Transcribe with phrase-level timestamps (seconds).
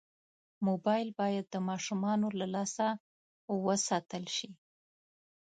[0.67, 2.87] موبایل باید د ماشومانو له لاسه
[3.65, 4.49] وساتل شي.